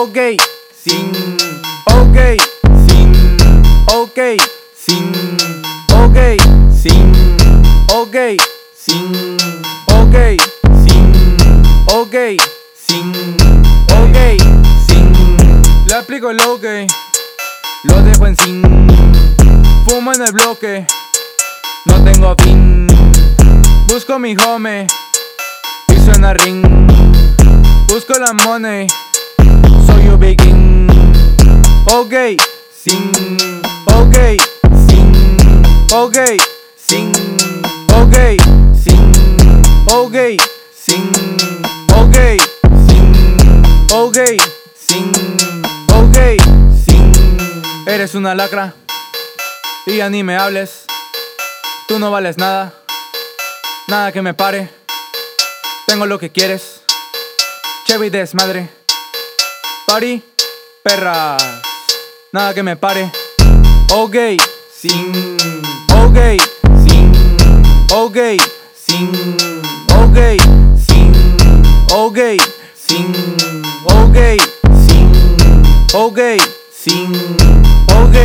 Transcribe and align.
ok, 0.00 0.16
sin, 0.84 1.10
ok, 1.86 2.18
sin, 2.86 3.12
ok, 3.92 4.18
sin, 4.72 5.12
ok, 5.92 6.18
sin, 6.72 7.36
ok, 7.92 8.16
sin, 8.76 9.36
ok, 9.88 10.16
sin, 10.86 11.36
ok, 11.88 12.14
sin, 12.76 13.12
ok, 13.90 14.16
sin. 14.86 15.12
Le 15.86 15.94
aplico 15.94 16.30
el 16.30 16.40
ok, 16.42 16.64
lo 17.82 18.02
dejo 18.02 18.26
en 18.28 18.36
sin. 18.36 18.62
Fumo 19.84 20.12
en 20.12 20.22
el 20.22 20.30
bloque, 20.30 20.86
no 21.86 22.04
tengo 22.04 22.36
fin. 22.38 22.86
Busco 23.88 24.16
mi 24.20 24.36
home 24.36 24.86
y 25.88 26.00
suena 26.04 26.34
ring. 26.34 26.62
Busco 27.88 28.14
la 28.14 28.32
money. 28.44 28.86
Ok, 32.08 32.40
sin, 32.74 33.12
ok, 33.84 34.16
sin, 34.88 35.12
ok, 35.92 36.16
sin, 36.74 37.12
ok, 37.92 38.16
sin, 38.82 39.12
ok, 39.92 40.16
sin, 40.74 41.12
ok, 41.94 42.16
sin, 42.88 43.12
ok, 43.92 44.16
sin, 44.74 45.12
ok, 45.92 46.16
sin. 46.82 47.12
Eres 47.86 48.14
una 48.14 48.34
lacra 48.34 48.72
y 49.84 49.98
ya 49.98 50.08
ni 50.08 50.22
me 50.22 50.38
hables. 50.38 50.86
Tú 51.88 51.98
no 51.98 52.10
vales 52.10 52.38
nada, 52.38 52.72
nada 53.86 54.12
que 54.12 54.22
me 54.22 54.32
pare. 54.32 54.70
Tengo 55.86 56.06
lo 56.06 56.18
que 56.18 56.32
quieres. 56.32 56.80
Chevy 57.84 58.08
desmadre. 58.08 58.70
Party, 59.86 60.22
perras. 60.82 61.67
Nada 62.30 62.52
que 62.52 62.62
me 62.62 62.76
pare. 62.76 63.10
Ok, 63.90 64.16
sin. 64.70 65.36
Ok, 66.04 66.18
sin. 66.86 67.10
Ok, 67.90 68.18
sin. 68.74 69.10
Ok, 69.96 70.18
sin. 70.76 71.12
Ok, 71.94 72.18
sin. 72.76 73.12
Ok, 73.84 74.18
sin. 74.86 75.12
Ok, 75.94 76.18
sin. 76.70 77.12
Ok, 77.96 78.16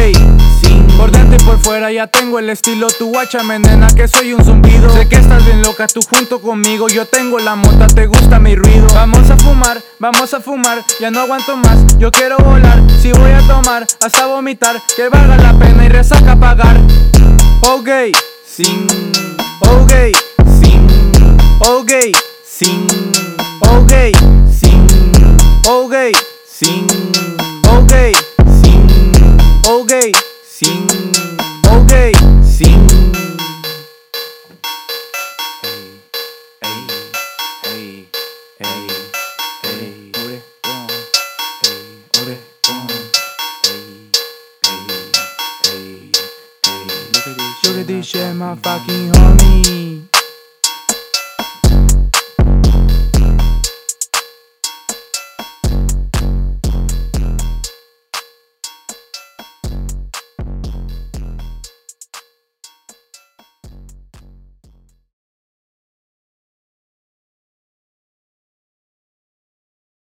sin. 0.62 0.73
Por 1.04 1.12
dentro 1.12 1.36
y 1.36 1.44
por 1.44 1.60
fuera 1.60 1.92
ya 1.92 2.08
tengo 2.08 2.40
el 2.40 2.50
estilo. 2.50 2.88
Tu 2.88 3.10
guáchame, 3.10 3.60
nena, 3.60 3.88
que 3.88 4.08
soy 4.08 4.32
un 4.32 4.42
zumbido. 4.42 4.90
Sé 4.90 5.10
que 5.10 5.18
estás 5.18 5.44
bien 5.44 5.62
loca, 5.62 5.86
tú 5.86 6.00
junto 6.02 6.40
conmigo. 6.40 6.88
Yo 6.88 7.06
tengo 7.06 7.40
la 7.40 7.58
mota, 7.58 7.88
te 7.88 8.06
gusta 8.06 8.40
mi 8.40 8.56
ruido. 8.56 8.88
Vamos 8.94 9.30
a 9.30 9.36
fumar, 9.36 9.84
vamos 10.00 10.34
a 10.34 10.40
fumar. 10.40 10.82
Ya 11.02 11.12
no 11.12 11.20
aguanto 11.20 11.58
más, 11.58 11.78
yo 11.98 12.10
quiero 12.10 12.38
volar. 12.38 12.82
Si 13.02 13.12
voy 13.12 13.32
a 13.32 13.42
tomar, 13.46 13.86
hasta 14.00 14.28
vomitar. 14.28 14.82
Que 14.96 15.10
valga 15.10 15.36
la 15.36 15.60
pena 15.60 15.84
y 15.84 15.90
resaca 15.90 16.38
pagar. 16.38 16.80
Ok, 17.70 17.90
sin. 18.46 18.88
Ok, 19.60 19.92
sin. 20.62 20.88
Ok, 21.68 21.92
sin. 22.46 23.03
to 47.74 47.84
this 47.84 48.06
shit, 48.06 48.36
my 48.36 48.56
fucking 48.56 49.12
homie. 49.14 49.93